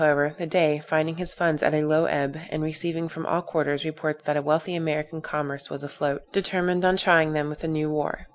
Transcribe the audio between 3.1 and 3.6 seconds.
all